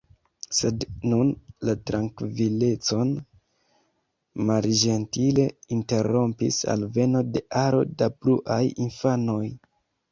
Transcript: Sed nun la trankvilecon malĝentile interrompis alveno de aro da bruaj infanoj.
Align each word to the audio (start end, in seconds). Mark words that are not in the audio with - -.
Sed 0.59 0.85
nun 1.09 1.27
la 1.69 1.75
trankvilecon 1.89 3.13
malĝentile 4.49 5.47
interrompis 5.79 6.59
alveno 6.77 7.25
de 7.37 7.49
aro 7.67 7.89
da 8.03 8.15
bruaj 8.21 8.63
infanoj. 8.91 9.43